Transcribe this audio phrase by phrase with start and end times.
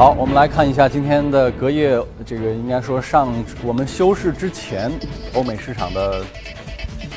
[0.00, 3.30] 好，我们来看一下今天的隔夜，这个应该说上
[3.62, 4.90] 我们休市之前，
[5.34, 6.24] 欧美市场的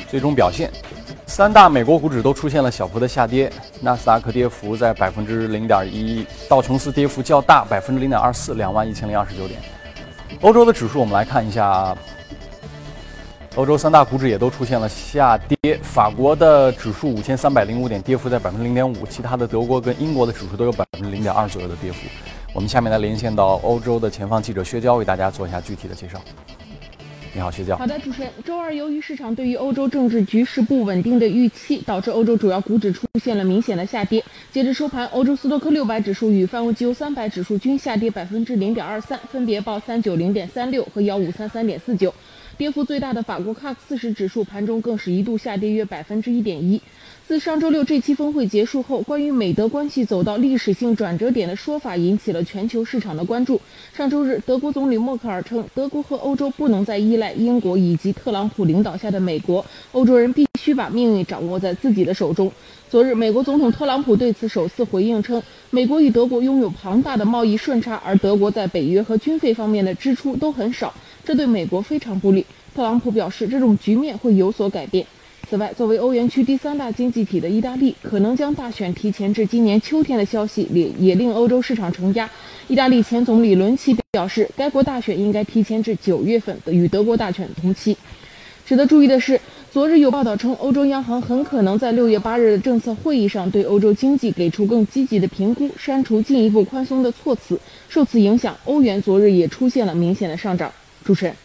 [0.06, 0.70] 最终表现。
[1.26, 3.50] 三大美国股指都出现了小幅的下跌，
[3.80, 9.58] 纳斯达克跌幅在百分之零点一，道琼斯跌幅较大，百分之零点二四，两万一千零二十九点。
[10.42, 11.96] 欧洲的指数，我们来看一下，
[13.54, 15.80] 欧洲三大股指也都出现了下跌。
[15.82, 22.00] 法国的指数五千三百零五点，跌幅在百分之零点五，其他的德国跟英国的指数都有百分之零点二左右的跌幅。
[22.54, 26.22] 我们下面来连线到欧洲的前方记者薛娇，为大家做一下具体的介绍。
[27.34, 27.76] 你好，薛娇。
[27.76, 28.30] 好的，主持人。
[28.44, 34.24] 周二，由于市场对于欧洲政治局势不稳定的预期，导致欧洲主要股指出现了明显的下跌。
[34.52, 42.14] 截至收盘，欧洲斯托克六百指数与泛欧绩优三百指数均下跌百分之零点二三，分别报三九零点三六和幺五三三点四九。
[42.56, 46.80] 跌幅最大的法国 CAC 四十指数盘中更是一度下跌约百分之一点一。
[47.26, 53.58] 自上周六这期峰会结束后，关于美德关系走到历史性转折点的说法引起了全球市场的关注。
[53.96, 62.52] 上周日，德国总理默克尔称，德国和欧洲不能再依赖英国以及特朗普领导下的美国，欧洲人必须把命运掌握在自己的手中。
[62.90, 70.92] 昨日，美国总统特朗普对此首次回应称，美国与德国拥有庞大的贸易顺差，而德国在北约和军费方面的支出都很少，
[71.24, 72.44] 这对美国非常不利。
[72.74, 75.06] 特朗普表示，这种局面会有所改变。
[75.54, 82.28] 此外，作为欧元区第三大经济体的意大利，可能将大选提前至今年秋天的消息也也令欧洲市场承压。
[82.66, 87.96] 意大利前总理伦齐表示，该国大选应该提前至九月份，与德国大选同期。
[88.66, 97.56] 值得注意的是，昨日有报道称，欧洲央行很可能在六月八日的政策会议上对欧洲经济给出更积极的评估，删除进一步宽松的措辞。
[97.88, 100.72] 受此影响，欧元昨日也出现了明显的上涨。
[101.04, 101.36] 主持人。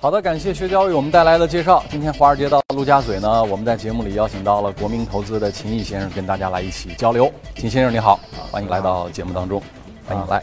[0.00, 1.82] 好的，感谢薛娇为我们带来的介绍。
[1.90, 7.28] 今天华尔街到陆家嘴呢，我们在节目里邀请到了国民投资的秦毅先生，跟大家来一起交流。
[7.56, 8.20] 秦先生你好，
[8.52, 9.60] 欢迎来到节目当中，
[10.06, 10.40] 欢迎来。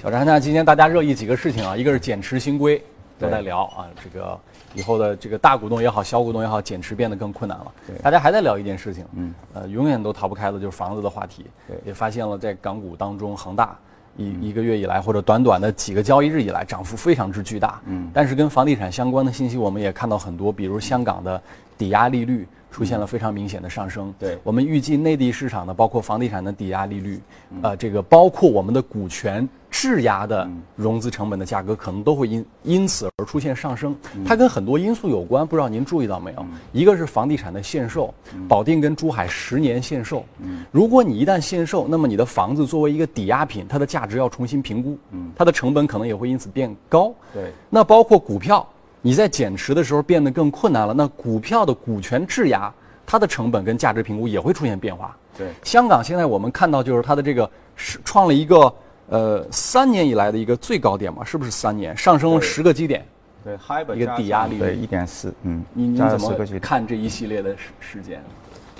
[0.00, 2.82] 小张，那今天大家热议几个事情啊，一个是减持新规
[3.18, 4.40] 都在聊啊，这个
[4.72, 7.70] 以后的这个大股东也好，小股东也好，减持变得更困难了。
[8.02, 11.44] 大家还在聊一件事情，嗯，呃，永远都逃不开的就是房子的话题。
[11.68, 13.78] 对，也发现了在港股当中，恒大。
[14.16, 17.80] 一一个月以来，或者短短的几个交易日以来，涨幅非常之巨大。
[17.86, 21.40] 嗯，但是跟房地产相关的信息，我们也看到很多，比如香港的
[21.78, 24.12] 抵押利率出现了非常明显的上升。
[24.18, 27.20] 对，我们预计内地市场呢，包括房地产的抵押利率，
[27.62, 29.48] 呃，这个包括我们的股权。
[29.74, 30.46] 质押的
[30.76, 36.44] 融资成本的价格可能都会因因此而出现上升，它跟很多因素有关，不知道您注意到没有？
[36.72, 38.12] 一个是房地产的限售，
[38.46, 40.26] 保定跟珠海十年限售，
[40.70, 44.98] 如果你一旦限售，那么你的房子作为一个抵押品，它的价值要重新评估，
[45.34, 47.10] 它的成本可能也会因此变高。
[47.32, 48.68] 对，那包括股票，
[49.02, 52.72] 你在减持的时候变得更困难了，那股票的股权质押，
[53.04, 55.14] 它的成本跟价值评估也会出现变化。
[55.36, 58.72] 对，香港现在我们看到就是它的这个是创了一个。
[59.08, 63.04] 呃，三年以来的一个最高点嘛，是不是三年上升了十个基点？
[63.44, 63.58] 对，
[63.94, 68.22] 一个抵押率对一点四，嗯，你你怎么看这一系列的事事件？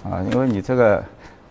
[0.05, 1.05] 啊，因为你这个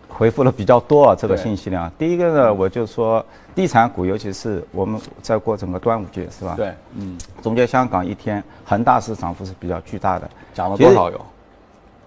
[0.08, 1.88] 回复了比较多啊，这个信息量。
[1.96, 3.24] 第一个呢，我就说
[3.54, 6.54] 地产股，尤其是我们在过整个端午节，是吧？
[6.56, 11.20] 对，嗯，中间香港一天恒大是涨幅是比较巨大的，涨了多少有？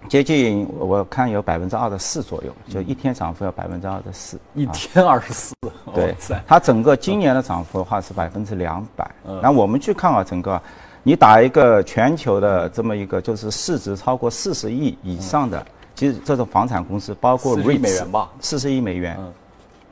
[0.08, 5.54] 接近我看有百分之二十四左右，就一天涨幅要百分之二十四，一天二十四，
[5.92, 6.14] 对，
[6.46, 9.10] 它整个今年的涨幅的话是百分之两百。
[9.42, 10.60] 那我们去看啊，整个
[11.02, 19.18] 你打一个全球的这么一个就是市值超过四十亿以上的，其实这种房产公司包括 REIT 美元吧，四十亿美元。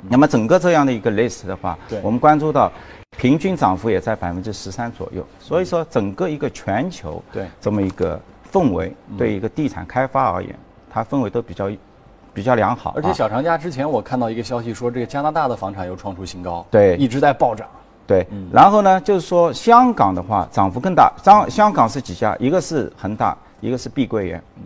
[0.08, 2.70] 那么整个这样的一个 list 的话，我们关注到
[3.16, 5.26] 平均涨幅也在百分之十三左右。
[5.38, 8.20] 所以说整个一个全球对这么一个。
[8.54, 10.54] 氛围对一个地产开发而言，
[10.88, 11.68] 它氛围都比较
[12.32, 12.92] 比较良好。
[12.94, 17.66] 而且小长假之前，我看到一个消息说，这个加拿大的房产又创出新高，对，一直在暴涨。
[18.06, 21.12] 对，然后呢，就是说香港的话涨幅更大。
[21.20, 22.36] 香香港是几家？
[22.38, 24.62] 一个是恒大，一个是碧桂园，嗯，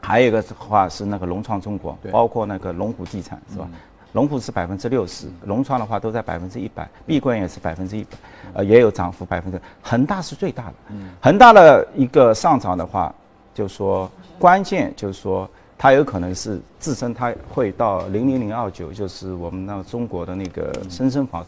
[0.00, 3.68] 还有一个的话是那个融创中国，包括那个龙湖地产，是吧？
[4.16, 8.16] 龙湖是百分之六十，融创的话都在百分之一百，碧桂园也是百分之一百，
[8.54, 9.60] 呃，也有涨幅百分之。
[9.82, 10.74] 恒大是最大的，
[11.20, 13.14] 恒大的一个上涨的话。
[13.54, 15.48] 就是说，关键就是说，
[15.78, 21.42] 它有可能是自身，它会到零零零二九，就是我们那个中国的那个深深房，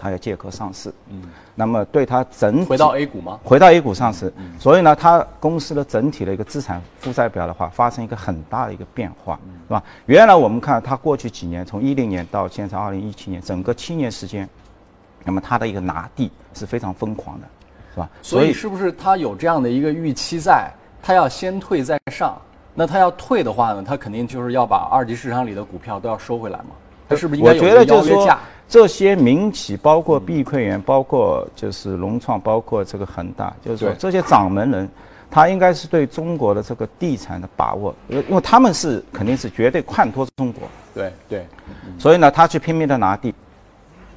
[0.00, 0.92] 它要借壳上市。
[1.08, 1.22] 嗯。
[1.54, 3.38] 那么对它整回到 A 股吗？
[3.44, 4.32] 回到 A 股上市。
[4.36, 4.52] 嗯。
[4.58, 9.38] 所以呢，它公司的整体的一个资产负债表的话，发生一个很大的一个变化，
[9.68, 9.82] 是吧？
[10.06, 14.48] 原来我们看它过去几年，从一零年到现在二零一七年，整个七年时间，
[15.24, 17.46] 那么它的一个拿地是非常疯狂的，
[17.92, 18.08] 是吧？
[18.22, 20.70] 所以是不是它有这样的一个预期在？
[21.02, 22.36] 它要先退再上，
[22.74, 26.66] 那他要退的话呢，他肯定就是要把二级市场里的股票都要收回来嘛。
[27.08, 28.38] 它是不是应该我觉得有一个就是说邀约价？
[28.70, 34.88] 这些民企，包括碧桂园，包括就是融创，包括这个恒大，就是说这些掌门人，
[35.28, 40.62] 他应该是对中国的这个地产的把握，因为因为他们是肯定是绝对看托中国，
[40.94, 41.46] 对对，
[41.98, 43.34] 所以呢，他去拼命的拿地，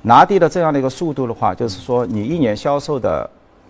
[0.04, 3.28] 拿地的这样的一个速度的话，就是说你一年销售的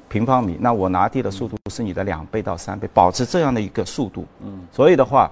[0.10, 4.26] 平方米，那我拿地的速度是你的两倍到三倍，保持这样的一个速度。
[4.44, 5.32] 嗯，所以的话，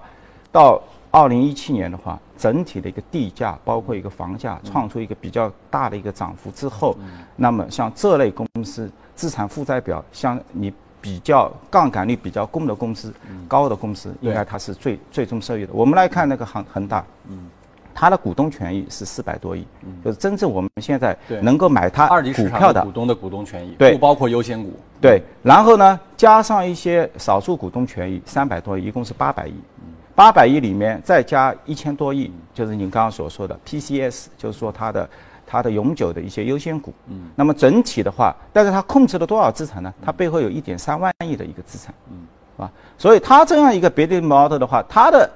[0.50, 0.82] 到
[1.12, 6.98] 二零一七年的话，整体的一个地价，包括一个房价，创出一个比较大的一个涨幅之后，
[7.36, 10.74] 那么像这类公司资产负债表，像你。
[11.04, 13.12] 比较杠杆率比较高的公司，
[13.48, 15.74] 高的公司应该它是最最终受益的。
[15.74, 17.04] 我们来看那个恒恒大，
[17.92, 19.66] 它的股东权益是四百多亿，
[20.06, 24.80] 就是真正我们现在能够买它二级股票的股，东的股东权益，对不包括优先股。
[25.02, 29.56] 对，然后呢，加上一些少数股东权益三百多亿，一共是八百亿。
[30.16, 35.10] 八百亿里面再加一千多亿，就是您刚刚所说的 PCS，就是说它的
[35.46, 36.94] 它的永久的一些优先股。
[37.08, 37.30] 嗯。
[37.36, 39.94] 那么整体的话，但是它控制了多少资产呢？
[40.04, 41.94] 它背后有一点三万亿的一个资产。
[42.10, 42.18] 嗯。
[42.56, 42.72] 是吧？
[42.98, 45.30] 所以它这样一个别的 model 的话，它的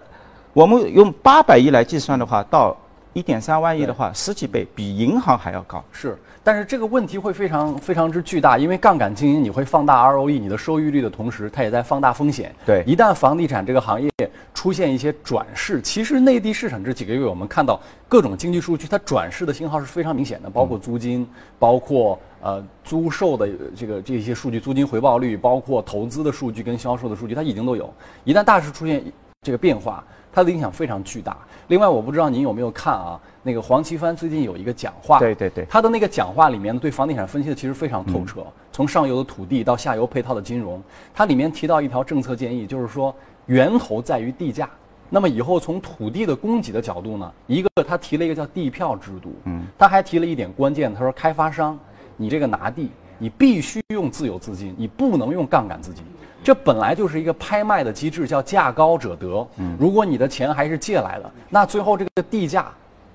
[0.54, 2.76] 我们用八百亿来计算的话，到
[3.16, 5.82] 一点三万亿的话，十几倍，比银行还要高。
[5.90, 12.54] 是，但是这个问题会非常非常之巨大，因为杠杆经营你会放大 ROE 你的收益率的同时，它也在放大风险。
[12.66, 14.12] 对一旦房地产这个行业
[14.54, 17.80] 出现一些转势，其实内地市场这几个月我们看到
[18.10, 21.26] 各种经济数据，它转势的信号是非常明显的，包括租金，
[21.58, 27.90] 包括呃租售的这个这些数据，租金回报率，包括投资的数据跟销售的数据，它已经都有。
[28.26, 29.02] 一旦大势出现
[29.46, 30.04] 这个变化，
[30.34, 31.38] 它的影响非常巨大。
[31.68, 33.20] 另外，我不知道您有没有看啊？
[33.44, 40.82] 那个黄奇帆最近有一个讲话，对对对他的那个讲话里面对房地产分析的其实非常透彻，从上游的土地到下游配套的金融，
[41.14, 43.16] 它里面提到一条政策建议，就是说
[43.46, 44.68] 源头在于地价。
[45.12, 51.78] 那么以后从土地的供给的角度呢，一个他提了一个叫地票制度，嗯，他还提了一点关键，他说开发商，
[52.18, 52.90] 你这个拿地，
[53.20, 56.04] 你必须用自有资金，你不能用杠杆资金。
[56.46, 59.48] 这本来就是一个拍卖的机制，叫价高者得。
[59.58, 62.68] 嗯，如果你的钱还是借来的，那最后这个地价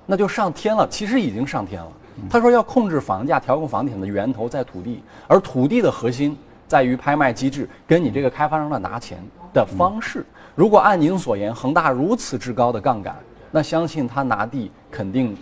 [0.05, 1.93] 那就上天了，其实已经上天了。
[2.29, 6.37] 他说要控制房价，调控房地产的源头在土地，而土地的核心
[6.67, 9.19] 在于拍卖机制跟你这个开发商的拿钱
[9.55, 10.27] 的方式。
[10.57, 13.15] 如果按您所言，恒大如此之高的杠杆，
[13.53, 15.37] 那相信他拿地肯定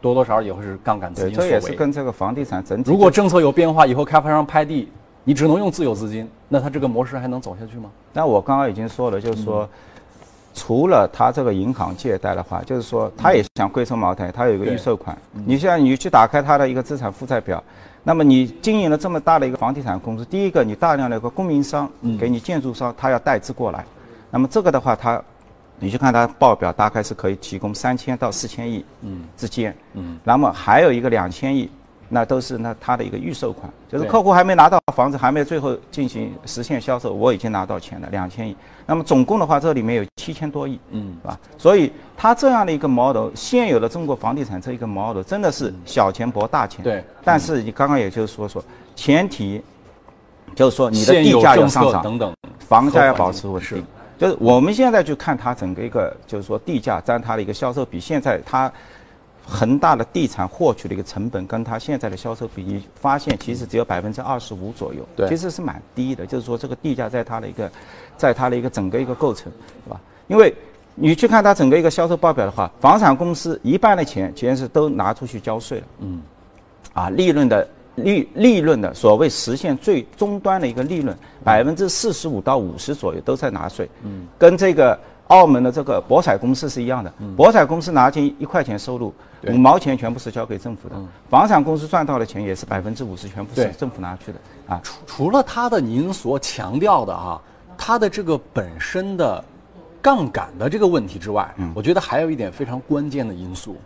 [0.00, 1.72] 多多少少也会是杠杆资对，金所这也是。
[1.74, 2.90] 跟这个房地产整体。
[2.90, 4.90] 如果政策有变化，以后开发商拍地，
[5.28, 7.90] 你只能用自有资金，那它这个模式还能走下去吗？
[8.14, 9.68] 那我刚刚已经说了，就是说，
[10.54, 15.14] 除了他这个银行借贷的话，就是说他也想归收茅台，他有一个预售款。
[15.44, 17.62] 你现在你去打开他的一个资产负债表，
[18.04, 21.86] 那么你经营了这么大的一个房地产公司，第一个你大量的一个供应商
[22.18, 23.84] 给你建筑商，他要代资过来，
[24.30, 25.22] 那么这个的话，他
[25.78, 28.82] 你去看它报表，大概是可以提供三千到四千亿
[29.36, 29.76] 之间。
[29.92, 31.68] 嗯，那么还有一个两千亿。
[32.08, 38.56] 那都是那他的一个预售款，就是客户还没拿到房子，还没最后进行实现销售，我已经拿到钱了，两千亿。
[38.86, 41.38] 那么总共的话，这里面有七千多亿，嗯是吧？
[41.58, 46.82] 所以它这样的一个 model，现有的中国房地产这一个 model 真的是小钱博大钱。
[46.82, 48.64] 对但是你刚刚也就是说说，
[48.96, 49.60] 前提
[50.54, 53.84] 就是说你的地价要上涨，等等，房价要保持稳定。
[54.18, 58.72] 就是我们现在去看它整个一个，就是说地价占它的一个销售比，现在它
[59.50, 66.26] 恒大的地产获取的一个成本跟它现在的销售比，你发现其实只有百分之二十五左右，对其实是蛮低的。
[66.26, 67.70] 就是说这个地价在它的一个，
[68.18, 69.50] 在它的一个整个一个构成，
[69.84, 69.98] 是吧？
[70.26, 70.54] 因为
[70.94, 76.20] 你去看它整个一个销售报表的话，房产公司一半的钱其实是都拿出去交税了，嗯，
[76.92, 89.12] 啊，利润的利利润的所谓实现最终端的一个利润，百分之四十五到五十左右都在拿税，嗯，跟这个澳门的这个博彩公司是一样的，博彩公司拿进一块钱收入，
[89.46, 90.96] 五毛钱全部是交给政府的，
[91.28, 97.40] 房产公司赚到的钱也是百分之五十全部是政府拿去的，啊，除除了它的您所强调的哈、
[97.76, 99.44] 它的这个本身的
[100.00, 103.76] 杠杆的这个问题之外，我觉得还有一点非常关键的因素，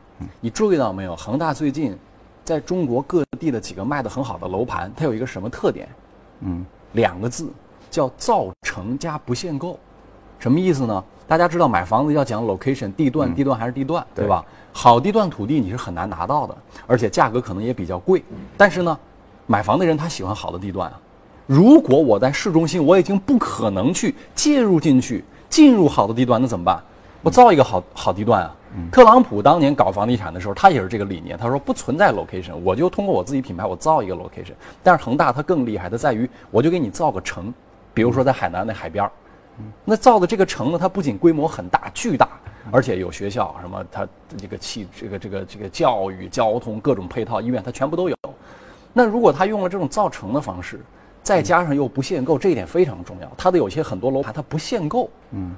[0.40, 1.16] 你注意到没有？
[1.16, 1.98] 恒大最近
[2.44, 5.88] 在中国各地的几个卖的很好的楼盘，它有一个什么特点？
[6.40, 7.50] 嗯，两个字，
[7.90, 9.76] 叫造成加不限购。
[10.38, 11.04] 什么意思呢？
[11.32, 14.44] 大家知道买房子要讲 location 地段，地段还是地段，对吧？
[14.70, 16.54] 好地段土地你是很难拿到的，
[16.86, 18.22] 而且价格可能也比较贵。
[18.54, 18.98] 但是呢，
[19.46, 21.00] 买房的人他喜欢好的地段啊。
[21.46, 26.78] 如果我在市中心，我已经不可能去介入进去，进入好的地段，那怎么办？
[27.22, 28.54] 我造一个好好地段啊。
[28.90, 31.34] 特朗普当年搞房地产的时候，他也是这个理念。
[31.38, 34.52] 他说不存在 location，我就通过我自己品牌，我造一个 location。
[34.82, 37.50] 但是恒大它更厉害的在于，我就给你造个城，
[37.94, 39.10] 比如说在海南那海边儿，
[39.84, 42.28] 那造的这个城呢，它不仅规模很大、巨大，
[42.70, 44.06] 而且有学校什么，它
[44.36, 48.16] 这个气这个这个这个教育、交通各种配套医院，它全部都有。
[48.92, 50.80] 那如果它用了这种造城的方式，
[51.22, 53.30] 再加上又不限购，这一点非常重要。
[53.36, 55.54] 它的有些很多楼盘它不限购，嗯，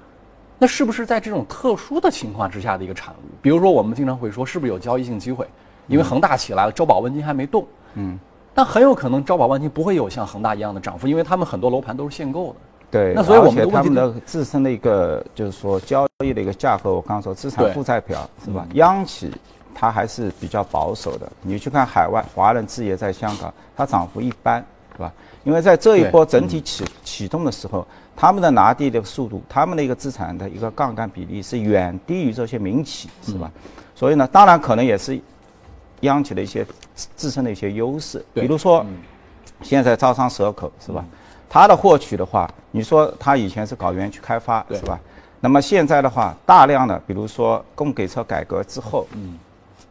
[0.59, 3.29] 那是不是在这种特殊的情况之下的一个产物？
[3.41, 5.49] 比如说我们经常会说，是不是有交易性机会？
[5.87, 8.19] 因为恒大起来了，招保万金还没动，嗯，
[8.55, 12.57] 但很有可能招保万金不会有像恒大一样的涨幅，因为他们很多楼盘都是限购的。
[12.95, 18.65] 对，那所以我们他们的自身的一个就是说交易的一个价格，我刚刚说资产负债表是吧？
[18.75, 19.33] 央企
[19.75, 21.29] 它还是比较保守的。
[21.43, 25.13] 你去看海外华人置业在香港，它涨幅一般，是吧？
[25.43, 27.85] 因为在这一波整体启启动的时候，
[28.15, 33.51] 他们的拿地的速度，他们的一个资产的一个杠杆比例是远低于这些民企，是吧？
[33.97, 35.21] 所以呢，当然可能也是
[36.03, 38.87] 央企的一些自身的一些优势，比如说
[39.63, 41.05] 现在招商蛇口，是吧？
[41.49, 44.99] 它的获取的话，你说它以前是搞园区开发，是吧？
[45.41, 49.39] 那么现在的话，大量的，比如说供给侧改革之后，嗯，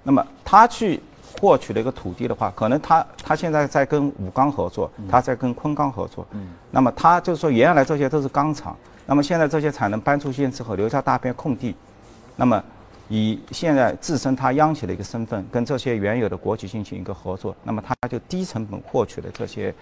[0.01, 0.99] 那么他去
[1.39, 11.75] 获取了一个土地的话，可能他他现在在跟武钢合作，他在跟昆钢合作，嗯，那么他就是说原来这些都是钢厂，那么现在这些产能搬出去之后，留下大片空地，
[12.35, 12.61] 那么
[13.09, 19.73] 以现在自身他央企的一个身份，跟这些原有的国企进行一个合作，那么他就低成本获取了这些。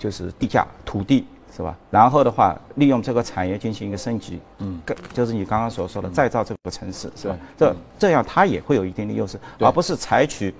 [0.00, 1.76] 就是地价土地是吧？
[1.90, 7.36] 然后的话，利用这个产业进行一个升级，嗯，更就是你刚刚所说的再造这个城市是吧？
[7.58, 10.54] 这这样它也会有一定的优势，而不是采取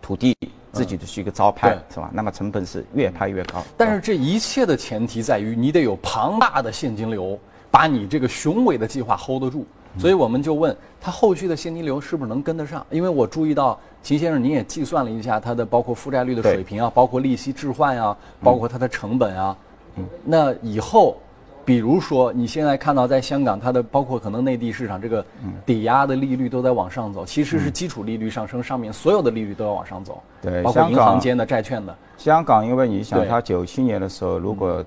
[0.00, 0.34] 土地
[0.72, 2.08] 自己的是一个招拍是吧？
[2.14, 3.62] 那么成本是越拍越高。
[3.76, 7.38] 但是这一切的前提在于你得有庞大的现金流，
[7.70, 9.66] 把你这个雄伟的计划 hold 得住。
[9.96, 12.84] 所以我们就问他后续的现金流是不是能跟得上？
[12.90, 19.56] 因为我注意到秦先生您也计算了一下它的包括负债率的水平啊，包括利息置换啊，包括它的成本啊。
[20.24, 21.16] 那以后，
[21.64, 25.24] 比如说你现在看到在香港它的包括可能内地市场这个
[25.66, 30.22] 抵押的利率都在往上走，其实是基础利率上升，上面所有的利率都要往上走。
[30.42, 31.96] 对，包括银行间的债券的。
[32.16, 34.84] 香港因为你想它九七年的时候如果。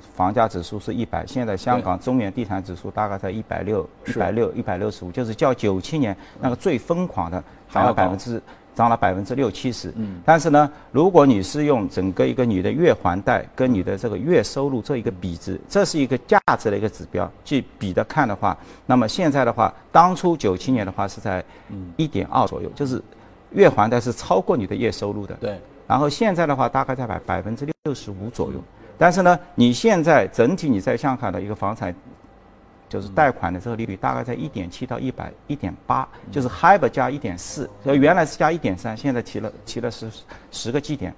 [0.00, 8.42] 房价指数是一百，现在香港中原地产指数大概在一百六、一百六、一百六十五，就是较九七年那个最疯狂的涨了百分之
[8.74, 9.92] 涨了百分之六七十。
[9.96, 10.20] 嗯。
[10.24, 21.44] 但是呢，如果你是用整个一个你的月还贷跟你的这个月收入这一个比值，这是一个价值的一个指标去比的看的话，那么现在的话，当初九七年的话是在
[21.96, 23.02] 一点二左右，就是
[23.52, 25.34] 月还贷是超过你的月收入的。
[25.40, 25.58] 对。
[25.86, 28.62] 然后现在的话，大概在百百分之六十五左右。
[29.00, 31.94] 但是呢，你现在整体你在香港的一个房产，
[32.86, 40.10] 就是贷款的这个利率大概在一点七到一百一点八，就是 HIBOR 加一点四，原来是加一点三，现在提了提了十
[40.50, 41.14] 十个基点。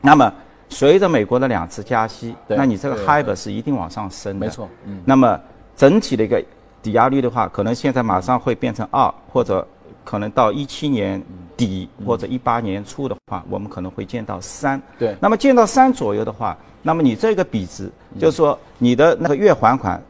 [0.00, 0.32] 那么
[0.68, 4.46] 随着美国的两次加息，那你这个 HIBOR 是一定往上升的。
[4.46, 4.68] 没错。
[5.04, 5.40] 那么
[5.74, 6.40] 整体的一个
[6.80, 9.66] 抵押率的话，可能现在马上会变成二，或者
[10.04, 11.22] 可能到一七年。
[11.54, 14.80] 底或者一八年初的话，我们可能会见到三。
[14.98, 15.14] 对。
[15.20, 20.02] 那么见到三左右的话，那么你这个比值，就是说你的那个月还款，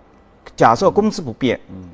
[0.56, 1.90] 假设工资不变，嗯，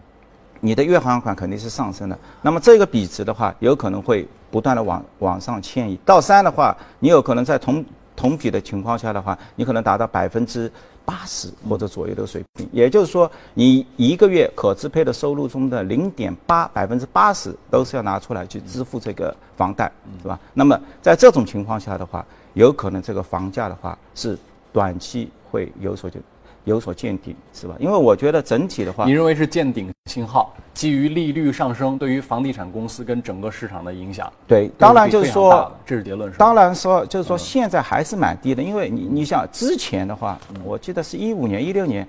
[0.60, 2.16] 你的月还款肯定是上升的。
[2.42, 5.98] 那么这个比值的话，有可能会不断的往往上迁移。
[6.04, 10.70] 到三的话，你有可能在同同比的情况下的话，你可能达到百分之。
[11.08, 20.38] 八十或者左右的水平，也就是说，你一个月可支配的收入中的零点八百分之八十都是要拿出来去支付这个房贷，是吧？
[20.52, 22.22] 那么在这种情况下的话，
[22.52, 24.38] 有可能这个房价的话是
[24.70, 26.20] 短期会有所就。
[26.68, 27.74] 有所见顶，是吧？
[27.80, 30.54] 因为我觉得整体的话，你认为是见顶信号？
[30.74, 34.32] 基于利率上升对于房地产公司跟整个市场的影响？
[34.46, 36.30] 对，当然就是说，这是结论。
[36.34, 42.06] 当然说，就是说现在还是蛮低的，因为你你想之前的话，我记得是一五年、一六年，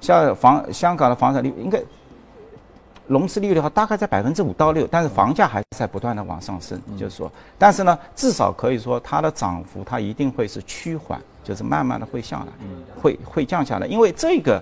[0.00, 1.82] 像房香港的房产利率应该
[3.08, 11.20] 融资利率的话，大概在百分之五到六，但是房价还是在不断的往上升，就是说，但是呢，至少可以说它的涨幅它一定会是趋缓。
[11.44, 12.46] 就是慢慢的会下来，
[13.00, 14.60] 会会降下来，因为这个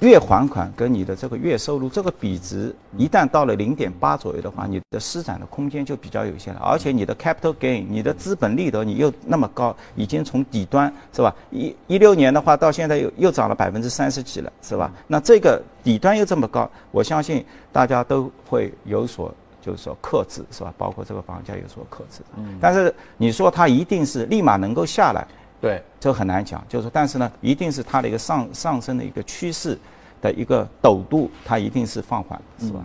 [0.00, 11.34] 月还款跟你的这个月收入这个比值一旦到了零点八左右的话，你的施展的空间就比较有限了，而且你的 capital gain，你的资本利得你又那么高，已经从底端是吧？
[11.50, 14.92] 一一六年的话到现在又又涨了百分之三十几了，是吧？
[15.06, 19.34] 那这个底端又这么高，我相信大家都会有所。
[19.66, 20.72] 就是说克制是吧？
[20.78, 25.26] 包括这个房价有所克制，嗯，但是你说它一定是立马能够下来，
[25.60, 26.64] 对，这很难讲。
[26.68, 29.76] 就是说，但是呢，一定是它的一个上上升的一个趋势
[30.22, 32.78] 的一个陡度，它一定是放缓，是吧？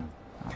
[0.44, 0.50] 啊，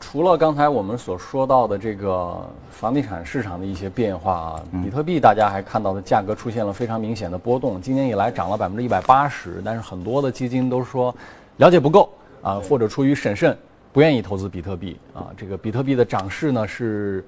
[0.00, 11.14] 除了刚才我们所说到的这个房地产市场的一些变化啊，比特币大家还看到的价格出现了非常明显的波动，今年以来涨了百分之一百八十，但是很多的基金都说
[11.58, 12.08] 了解不够。
[12.40, 13.58] 啊，或者出于审慎，
[13.98, 15.26] 不愿意投资比特币啊。
[15.36, 17.24] 这个比特币的涨势呢是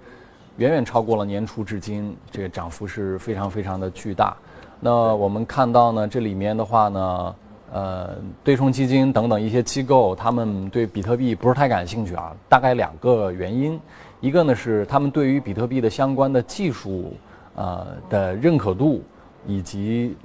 [0.57, 4.37] 远远超过了年初至今，这个涨幅是非常非常的巨大。
[4.79, 7.35] 那我们看到呢，这里面的话呢，
[7.73, 8.11] 呃，
[8.45, 12.33] 对冲基金等等一些机构，他们对比特币不是太感兴趣啊。
[12.49, 13.77] 大概两个原因，
[14.21, 17.17] 一个呢是他们对于比特币的相关的技术
[17.57, 19.03] 呃的认可度
[19.45, 20.17] 以及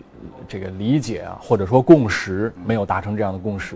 [0.48, 3.75] 这个理解啊，或者说共识没有达成这样的共识。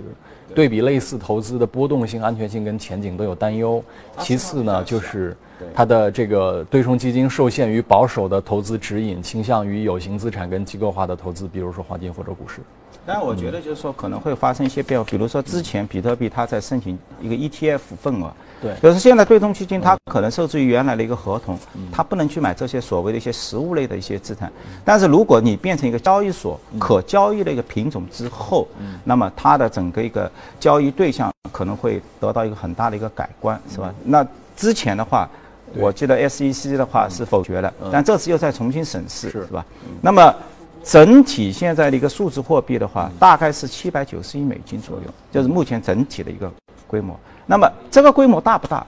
[0.56, 3.84] 对比类似投资的波动性、安全性跟前景都有担忧。
[4.20, 5.36] 其次呢，就是
[5.74, 12.62] 它的这个对冲基金受限于保守的投资指引，倾向于有形资产跟机构化的投资，比如说黄金或者股市。
[13.06, 21.58] 但我觉得就是说可能会发生一些变化，比如说之前比特币它在申请一个 ETF 份额，对，就是现在对冲基金它可能受制于原来的一个合同，
[21.92, 24.52] 它不能去买这些所谓的一些实物类的一些资产。
[24.86, 28.68] 但是如果你变成一个交易所可交易的一个品种之后，
[29.04, 33.92] 那么它的整个一个交易对象可能会得到一个很大的一个改观，是吧？
[34.04, 35.28] 那之前的话，
[35.76, 39.66] 我记得 SEC 的话是否决了，但这次又再重新审视，是吧？
[40.02, 40.34] 那么。
[40.82, 46.50] 整体现在的一个数字货币的话，大概是七百九十亿美金左右，就是目前整体的一个
[46.88, 47.20] 规模。
[47.46, 48.88] 那么这个规模大不大？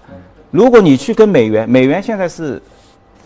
[0.52, 2.60] 如果你去跟美元，美元现在是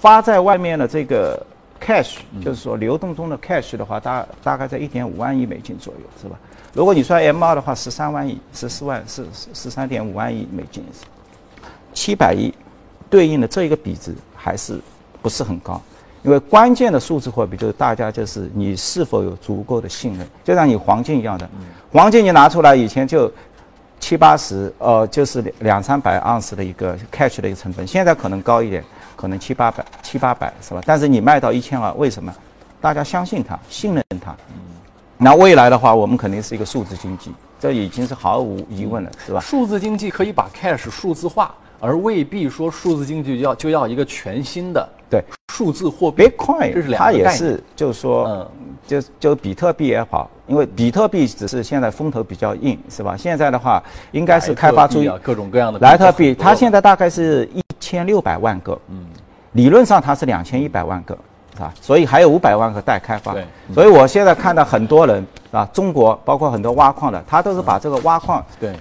[0.02, 1.40] 发在外面的这个
[1.80, 6.36] cash，就是说流动中的 cash 的话，大大概在一点五万亿美金左右，是吧？
[6.74, 10.84] 如果你算 M 二的话，十三万亿，十四万，是十三点五万亿美金，
[11.94, 12.52] 七百亿，
[13.10, 14.80] 对应的这一个比值还是
[15.22, 15.82] 不是很高。
[16.24, 21.48] 因为关键的数字货币就是大家就是你是否有足够的信任，就像你黄金一样的，
[21.92, 23.32] 黄金你拿出来以前就
[24.00, 28.84] 七八十，呃，就是两三百盎司的一个 cash 的一个成本，现在可能高一点，
[29.16, 30.82] 可能七八百七八百是吧？
[30.84, 32.34] 但是你卖到一千二，为什么？
[32.82, 34.36] 大家相信它，信任它。
[35.20, 39.40] 那未来的话，我们肯定是一个数字经济，这已经是毫无疑问了，是吧？
[39.40, 41.54] 数字经济可以把 cash 数字化。
[41.80, 48.50] 而未必说数字经济要就要一个全新的对数字货币，Bitcoin 这是两个它也是就是说，嗯，
[48.88, 53.16] 就就比特币也好，因为比特币只是现在风头比较硬，是吧？
[53.16, 59.06] 现在的话，应该是开发出各种各样的莱特币，它现在大概是一千六百万个，嗯，
[59.54, 61.18] 理论上它是两千一百万个，
[61.54, 61.74] 是吧？
[61.80, 63.34] 所以还有五百万个待开发。
[63.34, 68.74] 对，所以我现在看到很多人啊，中国包括很多挖矿的，他都是把这个挖矿对。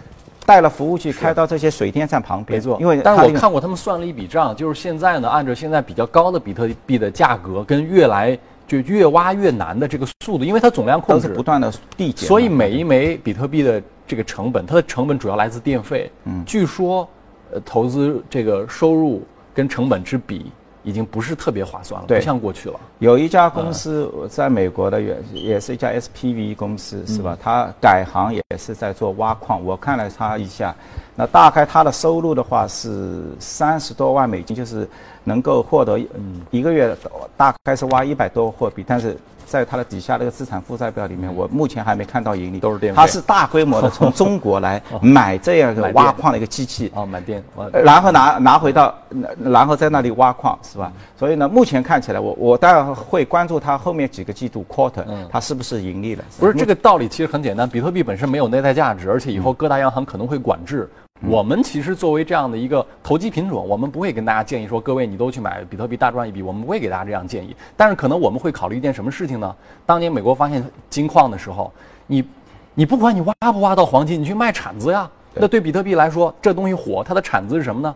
[0.47, 2.77] 带了服务器开到这些水电站旁边，没错。
[2.81, 16.11] 因为但是我看过他们算了一笔账，就是现在呢，按照现在比较高的比特币的价格，跟越来就越挖越难的这个速度，因为它总量控制不断的递减，所以每一枚比特币的这个成本，它的成本主要来自电费。
[16.25, 17.09] 嗯，据说，
[17.53, 19.23] 呃，投资这个收入
[19.55, 20.51] 跟成本之比。
[20.85, 22.79] 已经不是特别划算了，不像过去了。
[23.01, 27.37] 有一家公司在美国的，也也是一家 SPV 公司，是吧？
[27.43, 29.65] 它改行也是在做挖矿。
[29.65, 30.73] 我看了它一下，
[31.17, 34.89] 那大概它的收入的话是三十多万美金，就是
[35.25, 35.99] 能够获得
[36.51, 36.97] 一个月
[37.37, 39.17] 大概是挖一百多货币，但是。
[39.47, 48.95] 在它的底下那个资产负债表里面，我目前还没看到盈利，都是电它是大规模的从 中国来买这样一个挖矿的一个机器 哦，买电，然后拿拿回到，
[49.43, 50.93] 然后在那里挖矿是吧？
[51.17, 56.25] 所以呢，目前看起来，我我当然会关注它后面几个季度 quarter，它是不是盈利了？
[56.39, 60.89] 不是这个道理，其实很简单，比特币本身没有内在价值，而且以后各大央行可能会管制。
[61.27, 67.57] 我们其实作为这样的一个投机品种，我们不会跟大家建议说，各位你都去买比特币大赚一笔，我们不会给大家这样建议。
[67.77, 69.55] 但是可能我们会考虑一件什么事情呢？
[69.87, 71.73] 当年美国发现金矿的时候，
[72.07, 72.23] 你，
[72.75, 75.09] 你不管你挖不挖到黄金，你去卖铲子呀。
[75.35, 77.95] 那对比特币来说，这东西火，它的铲子是什么呢？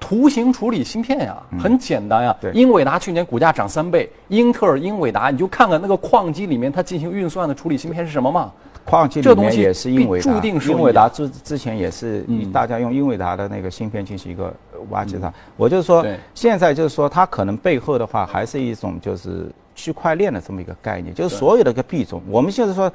[0.00, 2.36] 图形处理芯片呀，很简单呀。
[2.52, 8.52] 英伟达去年股价涨三倍，英特尔、英伟达，你就看看那个矿机里面它进行运算的处理芯片是什么嘛？
[8.84, 14.54] 矿机里面也是英伟达，英伟达之之前也是大家用英伟达的那个芯片进行一个
[14.90, 15.32] 挖掘它。
[15.56, 22.22] 我就是说，现在就是说，它可能背后的话还是一种就是区块链的这么一个概念，就是所有的一个币种。
[22.28, 22.90] 我们现在说。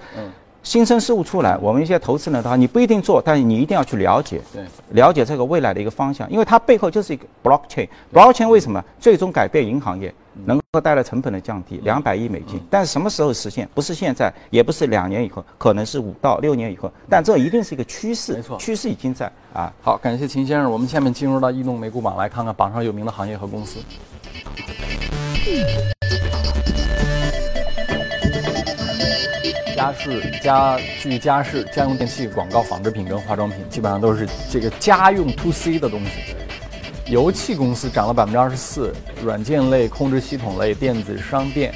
[0.64, 7.88] 新生事物出来，我们一些投资人的话，你不一定做，但是你一定要去了解，对，了解这个未来的一个方向，因为它背后就是一个 blockchain。
[8.14, 8.82] blockchain 为什么？
[8.98, 10.14] 最终改变银行业，
[10.46, 13.68] 能够带来成本的降低，两百亿美金，但是什么时候实现？
[13.76, 19.72] 不是现在，也不是两年以后，可能是五到六年以后，但这一定是一个趋势，没错，趋势已经在啊。
[19.82, 23.80] 好，感谢秦先生，我们下面进入到异动美股榜，来看看榜上有名的行业和公司。
[29.76, 36.36] 家饰、家具、家饰、家用电器、广告、纺织品跟化妆品，基本上都是这个家用 to C 的东西。
[37.08, 41.74] 油气公司涨了百分之二十四，软件类、控制系统类、电子商店。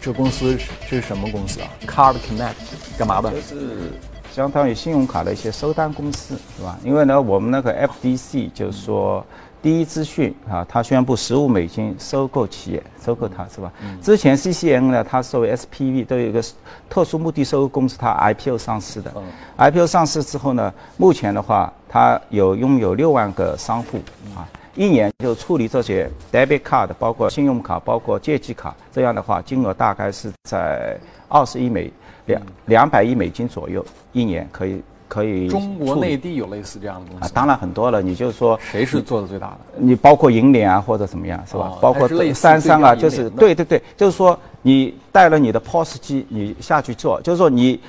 [0.00, 2.54] 这公司是这是什么公司啊？Card Connect
[2.96, 3.30] 干嘛的？
[3.32, 3.92] 就是
[4.32, 6.78] 相当于信用卡的一些收单公司，是吧？
[6.84, 9.26] 因为呢，我们那个 FDC 就是说。
[9.66, 13.72] 第一资讯啊，他宣布十五美金收购企业，收购它是吧？
[14.00, 16.40] 之前 CCN 呢，它作为 SPV 都有一个
[16.88, 19.12] 特殊目的收购公司，它 IPO 上市的。
[19.58, 23.98] IPO 上市之后呢，目前的话，它有拥有六万个商户
[24.36, 30.96] 啊，一年就处理这些 debit card，包括信用卡，包括借记卡，这样的话金额大概是在
[31.28, 31.92] 二十亿美
[32.26, 34.80] 两两百亿美金左右，一年可以。
[35.08, 38.02] 可以，中国内地有类似这样的东西啊，当然很多了。
[38.02, 39.58] 你就是说，谁是做的最大的？
[39.76, 41.72] 你包括银联啊，或者怎么样，是吧？
[41.80, 47.80] 包括三三啊，就是对对对，就是说你带了你的 POS 机，你下去做，就是说你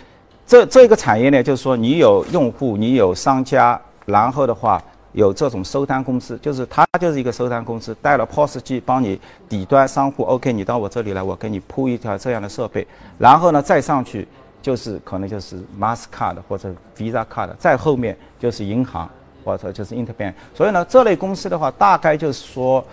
[0.45, 4.81] 这这个产业呢，就是说你有用户，你有商家，然后的话
[5.13, 12.85] 有这种收单公司，就是他就是一个收单公司，带了 POS 机帮你底端商户，OK，你到我这里来，我给你铺一条这样的设备，
[13.17, 14.27] 然后呢再上去。
[14.67, 19.09] 就是可能就是 Mastercard 或者 Visa Card，再后面就是银行
[19.45, 20.33] 或者就是 Interbank。
[20.53, 22.83] 所以呢，这类公司的话，大概就是说，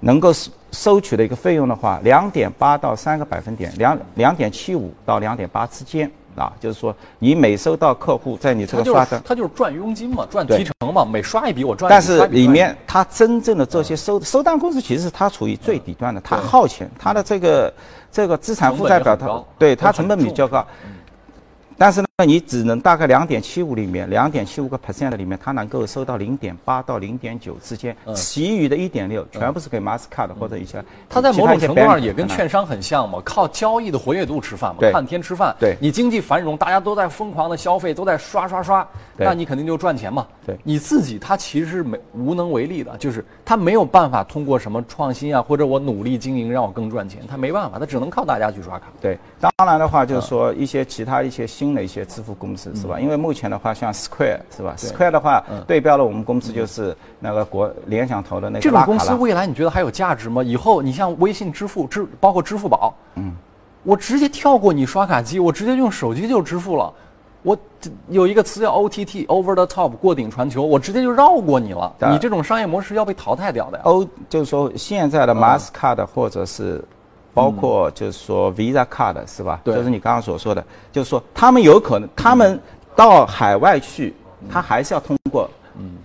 [0.00, 6.52] 能够收收取的一个费用的话，两点八到三个百分点，两两点七五到两点八之间啊。
[6.58, 11.88] 就是说，你每收到客户在你这个刷单，他就是赚佣金嘛，赚提成嘛，每刷一笔我赚。
[11.88, 17.72] 但是里面他真正的这些收收单公司，其实它处于最底端的，它耗钱，它的这个
[18.10, 20.66] 这个资产负债表，它对它成本比较高。
[21.77, 30.80] 但是呢， 你只能大概两点七五里面，两点七五个 percent 的里面，它能够收到零点八到零点九之间，其余的一点六全部是给 Mastercard 或者一些。
[31.10, 35.52] 它在某种程度上也跟券商很像嘛，靠交易的活跃度吃饭嘛，看天吃饭。
[35.58, 40.24] 对，你经济繁荣，大家都在疯狂的消费，都在刷刷刷，那你肯定就赚钱嘛。
[40.46, 48.86] 对，你自己他其实是没无能为力的，就是他没有办法通过什么创新啊，或者我努力经营让我更赚钱，他没办法，他只能靠大家去刷卡。
[49.00, 52.34] 对，当然的话就是说一些其他一些新的一些支付。
[52.34, 52.98] 公司是吧？
[52.98, 58.60] 因为目前的话，像 Square 是吧？Square 的话，对标了我们公司就是那个国联想投的那个。
[58.60, 60.42] 这种公司未来你觉得还有价值吗？
[60.42, 63.32] 以后你像微信支付、支包括支付宝，嗯，
[63.84, 66.92] 我直接跳过你刷卡机，我直接用手机就支付了。
[67.42, 67.56] 我
[68.08, 71.94] 有一个词叫 OTT，Over the Top，过顶传球，我直接就绕过你了。
[72.10, 73.84] 你这种商业模式要被淘汰掉的呀。
[73.84, 76.84] O 就是说现在的 Mastercard 或者是。
[77.34, 79.60] 包括就是说 Visa Card 是吧？
[79.64, 82.58] 对，就是你刚刚所说的，就是说他们有可能，他们
[82.94, 84.14] 到海外去，
[84.48, 85.50] 他还是要通过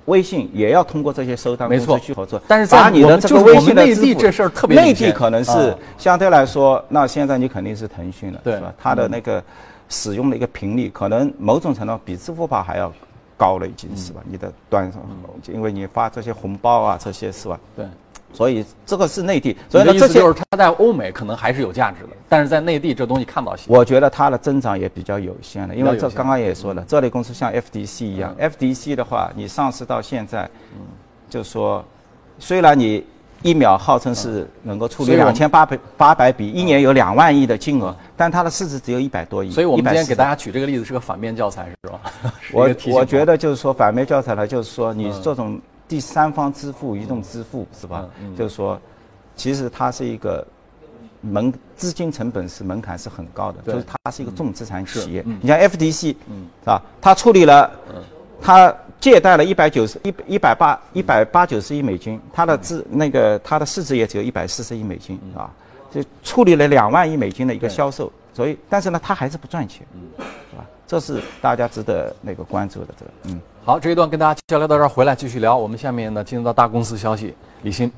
[0.06, 2.42] 微信，也要通过这些收单公司去合作。
[2.48, 8.74] 但是把你的这个微信的内地这事儿特别内地可能是相对来说，那现在你肯定是腾讯了，是吧？
[8.78, 9.44] 它的那个
[9.88, 12.92] 使用的一个频率，可能某种程度比支付宝还要
[13.38, 14.22] 高了已经是吧？
[14.26, 15.00] 你的端上，
[15.54, 17.60] 因为你发这些红包啊，这些是吧？
[17.76, 17.86] 对。
[18.32, 23.58] 所以这个是内地，所以呢，这就是它在欧美可能还是有价值的，但是在内地这东西看不到。
[23.68, 30.50] 我觉得它的增长也比较有限的，因为这刚刚也说了，这类公司像 FDC 一样，FDC 的话，你上市到现在，
[31.30, 31.84] 就说
[32.38, 33.04] 虽然你
[33.42, 39.50] 一秒号称是能够处理两千八百八百笔，一年有两万亿的金额，但它的市值只有一百多亿。
[39.50, 42.00] 所以我们今天给大家举这个例子是个反面教材，是吧？
[42.54, 45.60] 我我觉得就是说反面教材呢，就是说你这种。
[45.89, 48.08] 第三方支付、移动支付是吧？
[48.38, 48.80] 就是说，
[49.36, 50.45] 其实它是一个
[51.21, 55.25] 门资金成本是门槛是很高的，就是它是一个重资产企业。
[55.41, 56.15] 你像 FDC，是
[56.65, 56.80] 吧？
[57.02, 57.69] 它处理了，
[58.39, 65.52] 它借贷了一百九十一一百八一百八九十亿美金，它的资那个它的市值也只有一百四十亿美金是吧，
[65.91, 69.86] 就处理了两万亿美金的一个销售，所以但是呢，它还是不赚钱，
[70.18, 70.65] 是吧？
[70.88, 73.42] 这是大家值得那个关注的这个，嗯。
[73.63, 75.56] 好，这一段跟大家交流到这儿，回来继续聊。
[75.56, 77.92] 我们下面呢进入到大公司消息，李欣。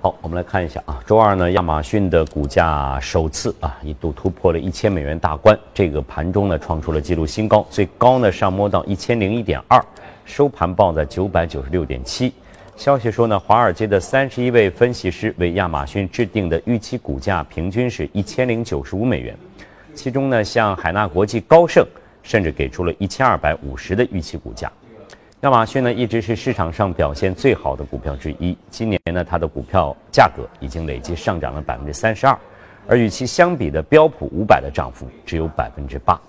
[0.00, 9.84] 好，我们来看一下啊，周二呢，亚马逊的股价首次啊一度突破了一千美元大关，这个盘中呢创出了纪录新高，最高呢上摸到一千零一点二，
[10.24, 12.32] 收盘报在九百九十六点七。
[12.78, 19.36] 消息说呢，华尔街的三十一位分析师为亚马逊制定的预期股价平均是一千零九十五美元，
[19.94, 21.86] 其中呢，像海纳国际、高盛。
[22.20, 24.70] 甚至给出了一千二百五十的预期股价。
[25.40, 28.54] 亚马逊呢，一直是市场上表现最好的股票之一。
[28.68, 32.38] 今年呢，它的股票价格已经累计上涨了百分之三十二，
[32.86, 36.20] 而与其相比的标普五百的涨幅只有百分之八。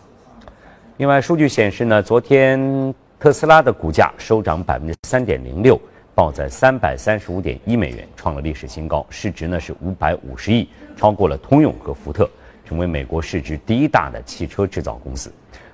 [0.96, 5.78] 另外，数据显示呢，昨天特斯拉的股价收涨百分之三点零六，
[6.20, 12.30] 报在三百三十五点一美元，创了历史新高，市值呢是五百五十亿，超过了通用和福特，
[12.66, 15.32] 成为美国市值第一大的汽车制造公司。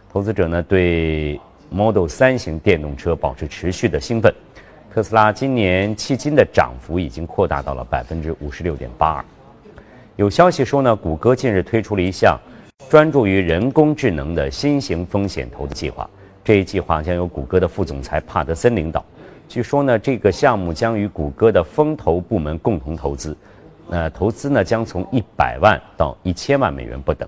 [0.07, 4.31] 投资者呢对 Model 三型电动车保持持续的兴奋，
[4.93, 9.25] 特斯拉今年迄今的涨幅已经扩大到了百分之五十六点八二。
[10.15, 12.39] 有消息说呢，谷歌近日推出了一项
[12.87, 16.07] 专注于人工智能的新型风险投资计划。
[16.43, 19.03] 这一计划将由谷歌的副总裁帕德森领导。
[19.47, 23.35] 据说呢，这个项目将与谷歌的风投部门共同投资，
[23.87, 27.27] 那投资呢将从一百万到一千万美元不等。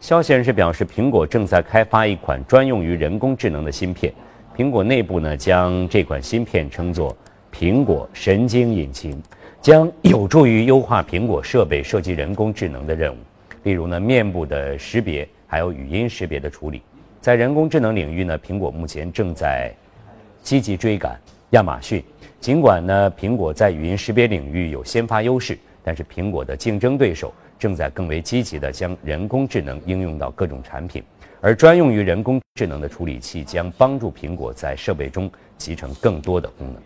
[0.00, 4.12] 消息人士表示，苹果正在开发一款专用于人工智能的芯片。
[4.56, 7.16] 苹果内部呢将这款芯片称作
[7.54, 9.22] “苹果神经引擎”，
[9.62, 13.16] 将有助于优化苹果设备涉及人工智能的任务，
[13.62, 16.82] 例如呢面部的识别，还有语音识别的处理。
[17.20, 19.72] 在人工智能领域呢，苹果目前正在
[20.42, 21.18] 积极追赶
[21.50, 22.02] 亚马逊。
[22.40, 31.02] 尽管呢，苹果在语音识别领域有先发优势，但是苹果的竞争对手正在更为积极地将人工智能应用到各种产品，
[31.40, 36.82] 而专用于人工智能的处理器将帮助苹果在设备中集成更多的功能。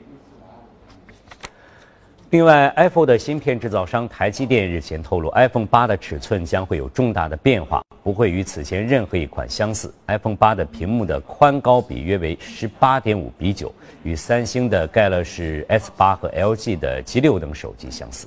[2.33, 9.92] 另外，iPhone 的芯片制造商台积电日前透露，iPhone 八的尺寸将会有重大的变化，不会与此前任何一款相似。
[10.07, 13.71] iPhone 八的屏幕的宽高比约为十八点五比九，
[14.03, 18.27] 与三星的 Galaxy S 八和 LG 的 G 六等手机相似。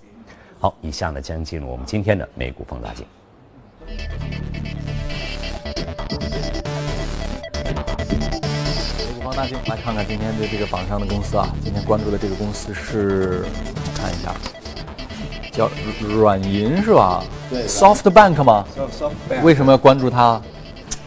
[0.60, 3.08] 好，以下呢将进入我们今天的美股放大镜。
[3.88, 3.96] 美
[9.16, 13.44] 股放大镜来看看今天的这个榜上的公司啊，今天关注的这个公司是。
[14.06, 14.32] 看一下，
[15.52, 15.68] 叫
[16.08, 17.24] 软银是吧？
[17.50, 20.40] 对，SoftBank 吗？SoftBank 为什么要关注它？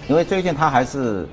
[0.08, 1.28] 因为最近它还是，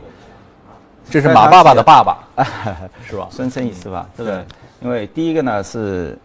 [1.10, 2.20] 这是马爸爸的爸爸，
[3.04, 3.28] 是吧？
[3.32, 4.08] 孙正义是吧？
[4.16, 4.46] 这个，
[4.80, 6.16] 因为第一个呢是，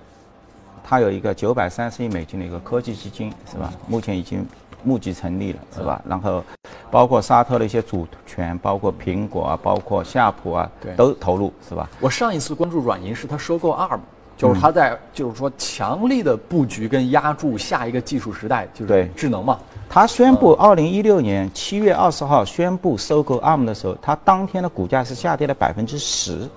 [0.85, 3.73] 它有一个九百三十亿美金的一个科技基金是吧？
[3.87, 4.47] 目前已经
[4.83, 6.03] 募集成立了是吧？
[6.07, 6.45] 然后，
[6.91, 11.89] 包括沙特的一些主权，包括苹果啊，包括夏普啊，都投入是吧？
[11.99, 14.01] 我上一次关注软银是它收购 ARM。
[14.41, 19.59] 就是他在，就是说强力的布局跟压住下一个技术时代，就是智能嘛。
[19.87, 26.49] 他宣布二零一六年七月二十号宣布收购 ARM 的时候，他当天的股价是下跌了百分之十，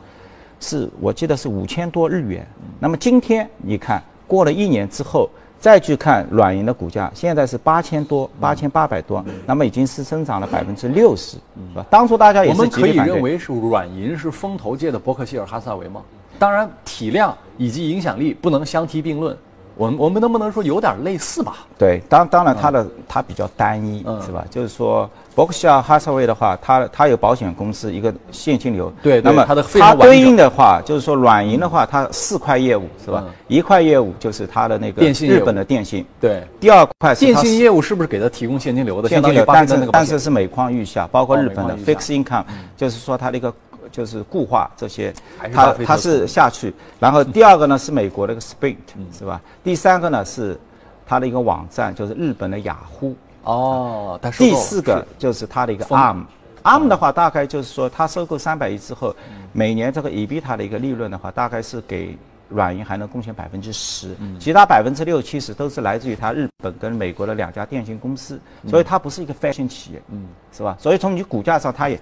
[0.61, 2.47] 是我记得是五千多日元。
[2.79, 11.85] 那么今天你看，过了一年之后再去看软银的股价，现在是八千多，八千八百多，那么已经是增长了百分之六十，是吧？
[11.89, 16.01] 当初大家也是我们可以认为是软银是风投界的伯克希尔哈萨维吗？
[16.43, 19.33] 当然，体量以及影响力不能相提并论。
[19.77, 21.65] 我们我们能不能说有点类似吧？
[21.79, 24.45] 对，当当然它的它比较单一，是吧？
[24.49, 28.91] 就是说，伯克希尔哈撒韦的话，它它有保险公司一个现金流。
[29.01, 33.23] 对，那么它的它对应的话，就是说软银的话，它四块业务是吧？
[33.47, 36.05] 一块业务就是它的那个日本的电信。
[36.19, 36.43] 对。
[36.59, 39.07] 第二块电信业务是不是给它提供现金流的？
[39.07, 42.43] 现金流，但是但是是每况愈下，包括日本的 fixed income，
[42.75, 43.53] 就是说它的一个。
[43.93, 45.13] 就是固化这些，
[45.53, 48.75] 它它是下去，然后第二个呢是美国的一个 Sprint
[49.15, 49.39] 是吧？
[49.63, 50.59] 第三个呢是
[51.05, 53.15] 它的一个网站，就是日本的雅虎。
[53.43, 59.15] 哦，第四个就是它的一个 ARM，ARM 的话大概就是说它收购三百亿之后，
[59.51, 62.17] 每年这个 EBITDA 的一个利润的话，大概是给
[62.49, 70.75] 软银还能贡献百分之十，其他百分之六七十都是来自于它日本跟美国的两家电信公司，所以它不是一个 fashion 企业，嗯，是吧？
[70.79, 71.99] 所以从你股价上它也。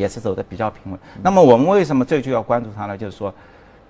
[0.00, 0.98] 也是走的比较平稳。
[1.22, 2.96] 那么我们为什么这就要关注它呢？
[2.96, 3.32] 就是说，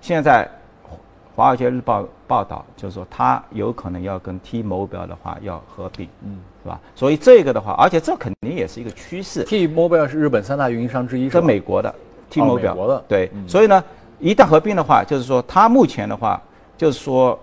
[0.01, 0.45] 现在
[1.35, 6.79] 《华尔街日报》报道，就是说它有可能要跟 T-Mobile 的话要合并，嗯，是吧？
[6.93, 9.43] 所以这个的话，而且这肯定也是一个趋势。
[9.45, 11.95] T-Mobile 是日本三大运营商之一，是美国的
[12.29, 13.31] T-Mobile，美国的对。
[13.47, 13.83] 所以呢，
[14.19, 16.41] 一旦合并的话，就是说它目前的话，
[16.77, 17.39] 就是说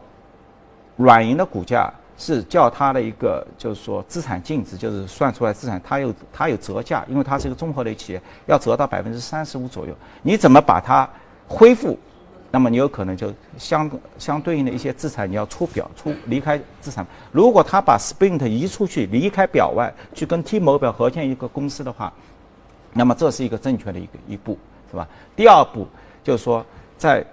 [0.96, 1.92] 软银的股价。
[2.18, 9.94] 是叫它的一个，就是说资产净值，就是算出来资产，它有它有折价，因为它是一个综合类企业，要折到百分之三十五左右。
[10.22, 11.08] 你怎么把它
[11.46, 11.96] 恢复？
[12.50, 17.06] 那么你有可能就相相对应的一些资产你要出表出离开资产。
[17.30, 22.12] 如果他把 Sprint 移出去，离开表外，去跟 T 某表合建一个公司的话，
[22.92, 24.58] 那么这是一个正确的一个一步，
[24.90, 25.06] 是吧？
[25.36, 25.86] 第二步
[26.24, 27.24] 就是说在。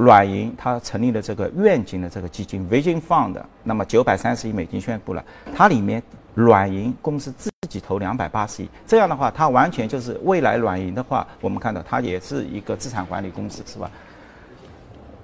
[0.00, 5.22] 软银它成立了这个愿景的这个基金 Vision Fund，那么九百三十亿美金宣布了，
[5.54, 13.90] 它里面软银公司自己投两百八十亿，这样的话，它完全就是未来软银的话，我们看到它也是一个资产管理公司，是吧？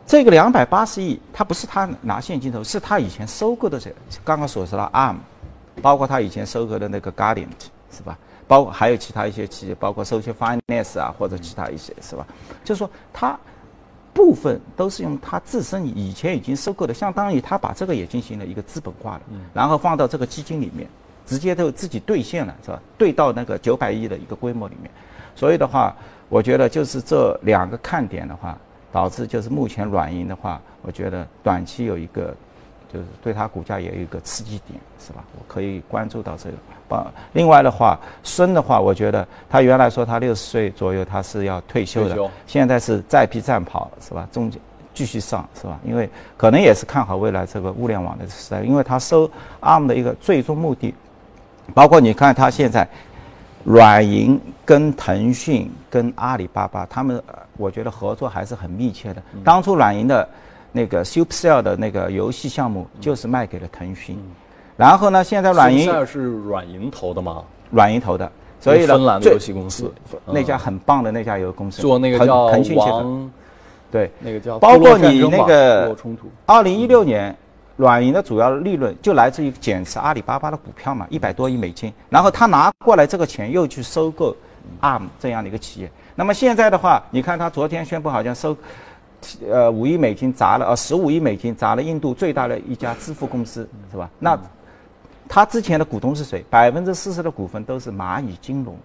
[0.07, 3.91] 这个两百八十亿，它不是他拿现金投，是他以前收购的这
[4.23, 5.17] 刚刚所说的 ARM，
[5.81, 7.49] 包括他以前收购的那个 Guardian，
[7.91, 8.19] 是吧？
[8.47, 12.27] 包括还有其他一些企业，包括 Social Finance 啊，或者其他一些，是吧？
[12.63, 13.39] 就是说他。
[14.17, 19.21] 部分都是用他自身以前已经收购的，相当于他把这个也进行了一个资本化了，
[19.53, 20.89] 然后放到这个基金里面，
[21.27, 22.81] 直接都自己兑现了，是吧？
[22.97, 24.91] 兑到那个九百亿的一个规模里面，
[25.35, 25.95] 所以的话，
[26.31, 28.59] 我觉得就是这两个看点的话，
[28.91, 32.35] 导致就是目前软银的话，我觉得短期有一个
[32.91, 35.23] 就是对它股价也有一个刺激点，是吧？
[35.39, 36.57] 我可以关注到这个。
[36.89, 44.29] 把另外的话，孙的话，我觉得他原来说他六十岁左右他是要退休的，现在是再披战跑，是吧？
[44.31, 44.61] 中间
[44.95, 45.79] 继续上，是吧？
[45.85, 50.95] 因为可能也是看好未来这个物联网的时代，因为他收 ARM 的一个最终目的，
[51.75, 52.89] 包括你看他现在
[53.65, 59.23] 软银跟腾讯跟阿里巴巴，他们呃我觉得合作还是很密切的。
[59.45, 60.29] 当初软银的
[60.73, 64.19] 那个 Supercell 的那个游戏项目就是卖给了腾讯，
[64.77, 67.43] 然后呢，现在软银是软银投的吗？
[67.71, 69.93] 软银投的，所以呢，最芬兰的游戏公司，
[70.27, 73.31] 那家很棒的那家游戏公司，做那个腾叫腾讯集团王，
[73.91, 77.35] 对，那个叫包括你那个冲突，二零一六年，
[77.77, 84.37] 软银的主要利润就来自于减持阿里巴巴的股票嘛，一百多亿美金，然后他拿过来这个钱又去收购
[84.81, 85.91] ARM 这样的一个企业。
[86.15, 88.57] 那么现在的话，你看他昨天宣布好像收，
[89.51, 94.09] 呃五亿美金砸了，呃十五亿美金砸了印度最大的一家支付公司，是吧？
[94.19, 94.39] 那
[95.29, 96.45] 他之前的股东是谁？
[96.49, 98.77] 百分之四十的股份都是蚂蚁金融，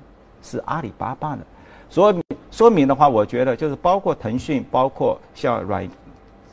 [0.41, 1.41] 是阿里巴巴的。
[1.89, 5.87] 所以说明的话，我觉得就是包括腾讯，包括像软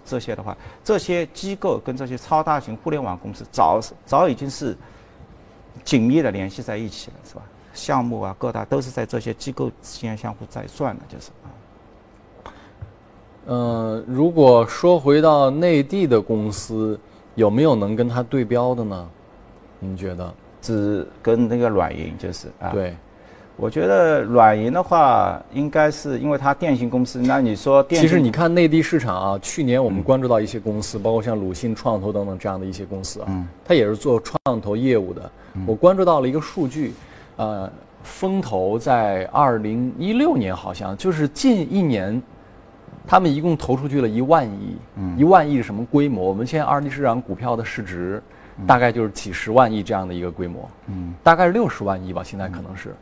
[0.04, 4.76] 这些的话，这些机构跟这些超大型互联网公司早早已经是
[5.84, 7.42] 紧密的联系在一起了，是吧？
[7.72, 12.50] 项目啊，各大都是在这些机构之间相互在转的，就是啊。
[13.46, 16.98] 嗯，如果说回到内地的公司，
[17.36, 19.08] 有没有能跟它对标的呢？
[19.80, 20.34] 您觉得？
[20.60, 22.92] 只跟那个软银就是啊，，对，
[23.56, 35.30] 我觉得软银的话，应该是因为它电信公司，那你说电信，其实你看内地市场啊，去年我们关注到一些公司，包括像鲁信创投等等这样的一些公司啊，嗯它也是做创投业务的。
[35.64, 36.92] 我关注到了一个数据，
[37.36, 37.70] 呃，
[38.02, 42.20] 风投在二零一六年好像就是近一年，
[43.06, 44.76] 他们一共投出去了一万亿，
[45.16, 46.28] 一万亿是什么规模？
[46.28, 48.20] 我们现在二级市场股票的市值
[48.66, 52.94] 大概就是几十万亿这样的一个规模，嗯大概是六十万亿吧，现在可能是，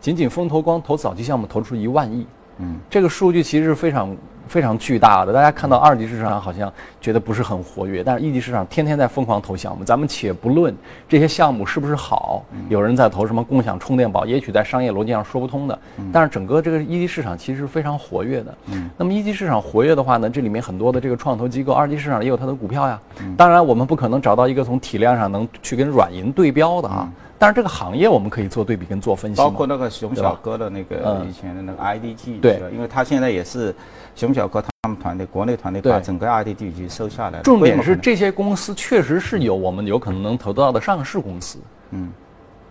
[0.00, 2.26] 仅仅风投光投早期项目投出一万亿，
[2.58, 4.16] 嗯，这个数据其实是非常
[4.48, 5.32] 非常巨大的。
[5.32, 9.84] 大家看到二级市场好像觉得不是很活跃，但是一级市场天天在疯狂投项目。
[9.84, 10.74] 咱们且不论
[11.08, 15.78] 这些项目是不是好，有人在投什么共享充电宝，也许在商业逻辑上说不通的，
[16.12, 18.54] 但是整个这个一级市场其实是非常活跃的。
[18.96, 23.00] 那么一级市场活跃的话呢，这里面很多的这个创投机构，二级市场也有它的股票呀。
[23.36, 27.08] 当然，我们不可能找到一个从体量上能去跟软银对标的啊。
[27.44, 29.36] 但是这个行业我们可以做对比跟做分析。
[29.36, 33.74] 包括那个熊小哥的那个嗯以前的那个 IDG，对因为他现在也是
[34.14, 37.42] 熊小哥他们团队国内团队把整个 IDG 已经收下来了。
[37.42, 41.58] 重点是这些公司确实是有我们有可能能投到的上市公司。
[41.90, 42.10] 嗯，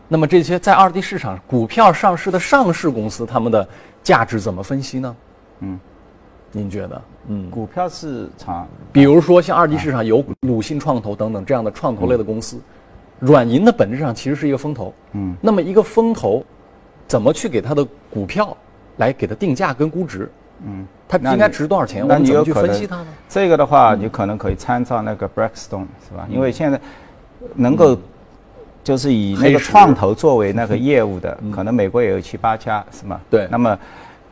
[0.08, 3.70] 那么这些在二级市场股票上市的上市公司，他们的
[4.02, 5.16] 价值怎么分析呢？
[5.60, 5.80] 嗯，
[6.52, 7.00] 您觉得？
[7.28, 12.60] 嗯，股票市场比如说像二级市场有鲁信创投等等这样的创投类的公司，
[13.26, 14.94] 软银的本质上其实是一个风投。
[15.14, 16.44] 嗯，那么一个风投
[17.08, 18.56] 怎么去给它的股票
[18.98, 20.30] 来给它定价跟估值？
[20.66, 22.04] 嗯，它应该值多少钱？
[22.04, 23.08] 我那们怎么去分析它呢？
[23.30, 26.28] 这个的话，你可能可以参照那个 Blackstone 是吧？
[26.30, 26.80] 因为现在
[27.56, 27.98] 能够
[28.84, 33.22] 就是以那个创投作为那个业务的，可能美国也有七八家是吗？
[33.30, 33.78] 对那么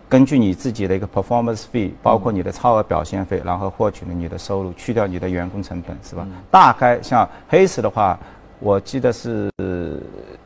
[0.10, 6.27] 根据你自己的一个 performance fee，包括你的超额表现费，然后获取了你的收入，去掉你的员工成本是吧？
[6.49, 8.19] 大概像黑石的话，
[8.62, 9.52] 我记得是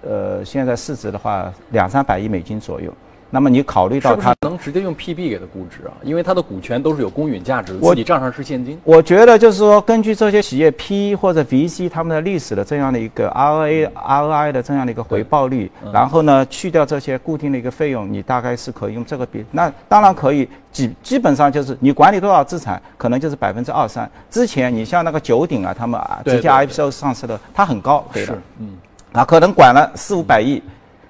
[0.02, 2.92] 呃现在市值的话两三百亿美金左右。
[3.30, 5.94] 那么你考虑到它能直接用 PB 给它估值啊？
[6.04, 8.80] 因为它的股权都是有公允价值自己账上是现金。
[8.84, 19.44] 我觉得就是说，根据这些企业 P 或者 VC 他们的历史的这样的一个 ROA、ROI 的这样的一个回报率，然后呢去掉这些固定的一个费用，你大概是可以用这个比。
[19.52, 24.10] 那当然可以，基基本上就是你管理多少资产，可能就是百分之二三。
[24.30, 28.78] 之前你像那个九鼎啊，他们啊直接 IPO 上市的，它很高，对的是，嗯，
[29.12, 30.62] 啊，可能管了四五百亿，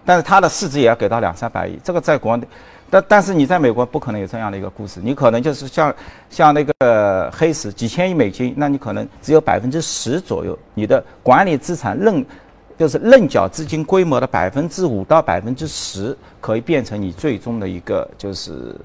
[0.06, 2.48] 但是它的市值也要给到两三百亿，这个在国内，
[2.90, 5.94] 但但是你在美国不可能有这样的一个故事，你可能就是像
[6.30, 12.26] 像那个黑石几千亿美金，那你可能只有百分之十左右，你的管理资产认
[12.78, 18.76] 就是认缴资金规模的百分之五到百分之十，可以变成你最终的一个就是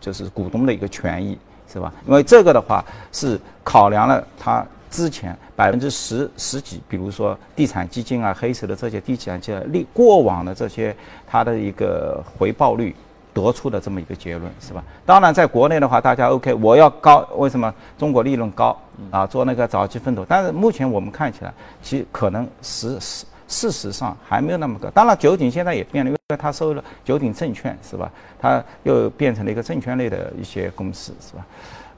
[0.00, 1.38] 就是股东的一个权益，
[1.72, 1.92] 是吧？
[2.06, 10.94] 因为这个的话是考量了它之前百分之十十几，比如说地产基金啊、黑色的这些地产基金历过往的这些
[11.26, 12.94] 它的一个回报率
[13.34, 14.82] 得出的这么一个结论，是吧？
[15.04, 18.74] 当然，在国内的话，大家 OK，我要高，为什么中国利润高
[19.10, 19.26] 啊？
[19.26, 24.88] 做那个早期奋斗，但是目前我们看起来，其实可能实事事实上还没有那么高。
[24.90, 28.10] 当然，九鼎现在也变了，因为它收了九鼎证券，是吧？
[28.40, 31.46] 它又变成了一个证券类的一些公司，是吧？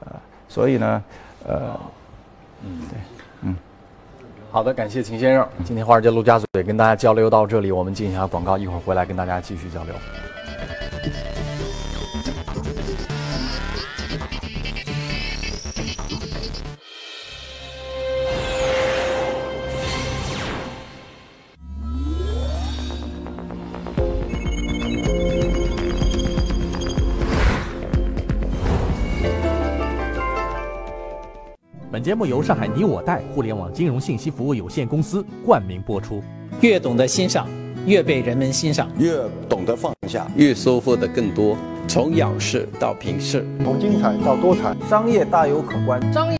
[0.01, 0.11] 呃，
[0.49, 1.03] 所以呢，
[1.47, 1.79] 呃，
[4.51, 5.47] 好的，感谢秦先生。
[5.63, 9.93] 今天华尔街陆家嘴跟大家交流到这里，我们进一下广告，一会儿回来跟大家继续交流。
[32.09, 36.23] 节目由上海你我贷互联网金融信息服务有限公司冠名播出。
[36.59, 37.47] 越懂得欣赏，
[37.85, 41.55] 越被人们欣赏；越懂得放下，越收获的更多。
[41.87, 46.01] 从仰视到平视，从精彩到多彩，商业大有可观。
[46.11, 46.35] 商业。